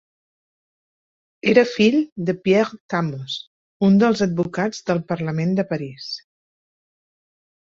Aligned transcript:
Era 1.51 1.63
fill 1.73 1.97
de 2.29 2.35
Pierre 2.47 2.79
Camus, 2.93 3.35
un 3.89 4.01
dels 4.05 4.25
advocats 4.29 4.81
del 4.89 5.03
Parlament 5.13 5.55
de 5.61 5.67
París. 5.75 6.09